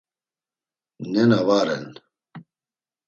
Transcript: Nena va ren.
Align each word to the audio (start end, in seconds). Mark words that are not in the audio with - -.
Nena 1.11 1.39
va 1.49 1.59
ren. 1.69 1.87